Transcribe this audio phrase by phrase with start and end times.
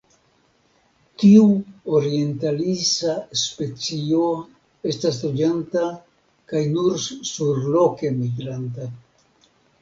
[1.23, 1.41] Tiu
[1.97, 4.23] orientalisa specio
[4.93, 5.85] estas loĝanta
[6.55, 6.99] kaj nur
[7.35, 8.91] surloke migranta.